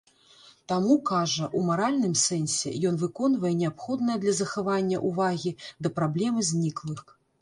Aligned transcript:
Таму, 0.71 0.95
кажа, 1.09 1.49
у 1.59 1.59
маральным 1.67 2.15
сэнсе 2.21 2.73
ён 2.91 2.97
выконвае 3.03 3.53
неабходнае 3.61 4.17
для 4.23 4.33
захавання 4.41 5.03
ўвагі 5.11 5.55
да 5.85 5.93
праблемы 6.01 6.39
зніклых. 6.49 6.99